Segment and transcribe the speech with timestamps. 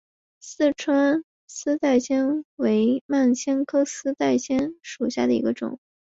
[0.39, 5.79] 四川丝带藓为蔓藓科丝带藓属下的一个种。